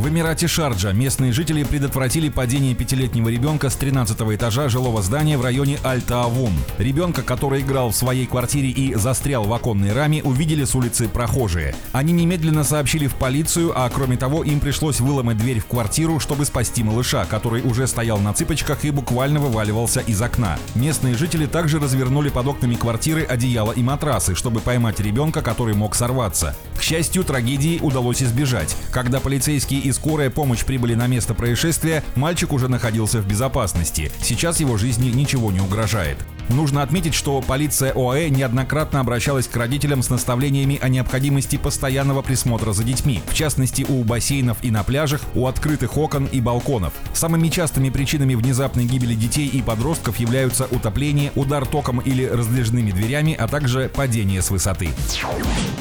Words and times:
В 0.00 0.08
Эмирате 0.08 0.48
Шарджа 0.48 0.92
местные 0.92 1.30
жители 1.30 1.62
предотвратили 1.62 2.30
падение 2.30 2.74
пятилетнего 2.74 3.28
ребенка 3.28 3.68
с 3.68 3.74
13 3.74 4.18
этажа 4.34 4.70
жилого 4.70 5.02
здания 5.02 5.36
в 5.36 5.42
районе 5.42 5.78
Альта-Авун. 5.84 6.54
Ребенка, 6.78 7.22
который 7.22 7.60
играл 7.60 7.90
в 7.90 7.94
своей 7.94 8.24
квартире 8.24 8.70
и 8.70 8.94
застрял 8.94 9.44
в 9.44 9.52
оконной 9.52 9.92
раме, 9.92 10.22
увидели 10.22 10.64
с 10.64 10.74
улицы 10.74 11.06
прохожие. 11.06 11.74
Они 11.92 12.14
немедленно 12.14 12.64
сообщили 12.64 13.08
в 13.08 13.14
полицию, 13.16 13.74
а 13.78 13.90
кроме 13.90 14.16
того 14.16 14.42
им 14.42 14.60
пришлось 14.60 15.00
выломать 15.00 15.36
дверь 15.36 15.60
в 15.60 15.66
квартиру, 15.66 16.18
чтобы 16.18 16.46
спасти 16.46 16.82
малыша, 16.82 17.26
который 17.26 17.60
уже 17.60 17.86
стоял 17.86 18.16
на 18.20 18.32
цыпочках 18.32 18.86
и 18.86 18.92
буквально 18.92 19.38
вываливался 19.38 20.00
из 20.00 20.22
окна. 20.22 20.58
Местные 20.74 21.14
жители 21.14 21.44
также 21.44 21.78
развернули 21.78 22.30
под 22.30 22.46
окнами 22.46 22.74
квартиры 22.74 23.22
одеяло 23.24 23.72
и 23.72 23.82
матрасы, 23.82 24.34
чтобы 24.34 24.60
поймать 24.60 24.98
ребенка, 24.98 25.42
который 25.42 25.74
мог 25.74 25.94
сорваться. 25.94 26.56
К 26.78 26.82
счастью, 26.82 27.22
трагедии 27.22 27.78
удалось 27.82 28.22
избежать. 28.22 28.74
Когда 28.90 29.20
полицейские 29.20 29.89
и 29.90 29.92
скорая 29.92 30.30
помощь 30.30 30.64
прибыли 30.64 30.94
на 30.94 31.06
место 31.06 31.34
происшествия, 31.34 32.02
мальчик 32.14 32.52
уже 32.52 32.68
находился 32.68 33.20
в 33.20 33.26
безопасности. 33.26 34.10
Сейчас 34.22 34.60
его 34.60 34.78
жизни 34.78 35.10
ничего 35.10 35.52
не 35.52 35.60
угрожает. 35.60 36.16
Нужно 36.50 36.82
отметить, 36.82 37.14
что 37.14 37.40
полиция 37.40 37.92
ОАЭ 37.92 38.28
неоднократно 38.28 39.00
обращалась 39.00 39.46
к 39.46 39.56
родителям 39.56 40.02
с 40.02 40.10
наставлениями 40.10 40.78
о 40.82 40.88
необходимости 40.88 41.56
постоянного 41.56 42.22
присмотра 42.22 42.72
за 42.72 42.82
детьми, 42.82 43.22
в 43.28 43.34
частности 43.34 43.86
у 43.88 44.02
бассейнов 44.02 44.58
и 44.62 44.70
на 44.72 44.82
пляжах, 44.82 45.20
у 45.34 45.46
открытых 45.46 45.96
окон 45.96 46.26
и 46.26 46.40
балконов. 46.40 46.92
Самыми 47.14 47.48
частыми 47.48 47.90
причинами 47.90 48.34
внезапной 48.34 48.84
гибели 48.84 49.14
детей 49.14 49.46
и 49.46 49.62
подростков 49.62 50.18
являются 50.18 50.66
утопление, 50.70 51.30
удар 51.36 51.64
током 51.66 52.00
или 52.00 52.24
раздвижными 52.24 52.90
дверями, 52.90 53.32
а 53.32 53.46
также 53.46 53.88
падение 53.88 54.42
с 54.42 54.50
высоты. 54.50 54.88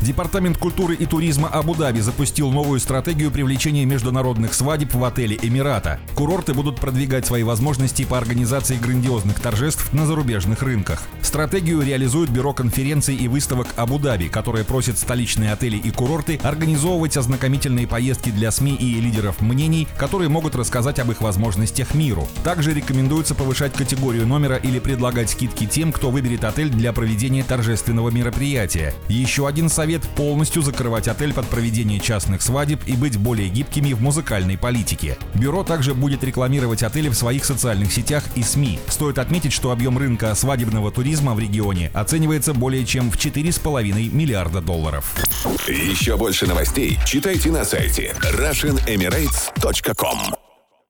Департамент 0.00 0.58
культуры 0.58 0.94
и 0.94 1.06
туризма 1.06 1.48
Абу-Даби 1.48 2.00
запустил 2.00 2.50
новую 2.50 2.80
стратегию 2.80 3.30
привлечения 3.30 3.84
международных 3.84 4.54
свадеб 4.54 4.94
в 4.94 5.04
отеле 5.04 5.38
Эмирата. 5.42 6.00
Курорты 6.14 6.54
будут 6.54 6.80
продвигать 6.80 7.26
свои 7.26 7.42
возможности 7.42 8.04
по 8.04 8.18
организации 8.18 8.76
грандиозных 8.76 9.40
торжеств 9.40 9.92
на 9.92 10.06
зарубежных 10.52 10.62
рынках. 10.62 11.02
Стратегию 11.22 11.82
реализует 11.82 12.30
Бюро 12.30 12.52
конференций 12.52 13.14
и 13.14 13.28
выставок 13.28 13.68
Абу-Даби, 13.76 14.28
которое 14.28 14.64
просит 14.64 14.98
столичные 14.98 15.52
отели 15.52 15.76
и 15.76 15.90
курорты 15.90 16.38
организовывать 16.42 17.16
ознакомительные 17.16 17.86
поездки 17.86 18.30
для 18.30 18.50
СМИ 18.50 18.74
и 18.74 19.00
лидеров 19.00 19.40
мнений, 19.40 19.88
которые 19.96 20.28
могут 20.28 20.56
рассказать 20.56 20.98
об 20.98 21.10
их 21.10 21.20
возможностях 21.22 21.94
миру. 21.94 22.28
Также 22.44 22.74
рекомендуется 22.74 23.34
повышать 23.34 23.72
категорию 23.72 24.26
номера 24.26 24.56
или 24.56 24.78
предлагать 24.78 25.30
скидки 25.30 25.66
тем, 25.66 25.92
кто 25.92 26.10
выберет 26.10 26.44
отель 26.44 26.68
для 26.68 26.92
проведения 26.92 27.44
торжественного 27.44 28.10
мероприятия. 28.10 28.94
Еще 29.08 29.46
один 29.46 29.68
совет 29.68 30.02
полностью 30.16 30.62
закрывать 30.62 31.08
отель 31.08 31.32
под 31.32 31.46
проведение 31.46 32.00
частных 32.00 32.42
свадеб 32.42 32.80
и 32.86 32.92
быть 32.94 33.16
более 33.16 33.48
гибкими 33.48 33.92
в 33.92 34.02
музыкальной 34.02 34.58
политике. 34.58 35.16
Бюро 35.34 35.64
также 35.64 35.94
будет 35.94 36.24
рекламировать 36.24 36.82
отели 36.82 37.08
в 37.08 37.14
своих 37.14 37.44
социальных 37.44 37.92
сетях 37.92 38.24
и 38.34 38.42
СМИ. 38.42 38.80
Стоит 38.88 39.18
отметить, 39.18 39.52
что 39.52 39.70
объем 39.70 39.96
рынка 39.96 40.34
свадебного 40.42 40.90
туризма 40.90 41.34
в 41.34 41.38
регионе 41.38 41.92
оценивается 41.94 42.52
более 42.52 42.84
чем 42.84 43.12
в 43.12 43.16
4,5 43.16 44.12
миллиарда 44.12 44.60
долларов. 44.60 45.14
Еще 45.68 46.16
больше 46.16 46.48
новостей 46.48 46.98
читайте 47.06 47.52
на 47.52 47.64
сайте 47.64 48.12
RussianEmirates.com 48.20 50.41